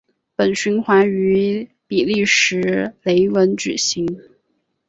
[0.35, 4.19] 本循环于比利时鲁汶举行。